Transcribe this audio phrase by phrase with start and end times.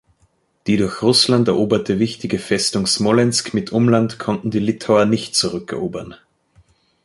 [0.65, 6.15] Die durch Russland eroberte wichtige Festung Smolensk mit Umland konnten die Litauer nicht zurückerobern.